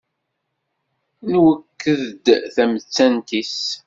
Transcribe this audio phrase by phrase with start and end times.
[1.31, 3.59] Nwekked-d tamettant-is.